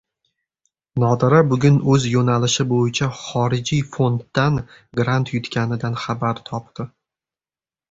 [1.01, 4.59] Nodira bugun o`z yo`nalishi bo`yicha xorijiy fonddan
[5.03, 6.91] grant yutganidan xabar topdi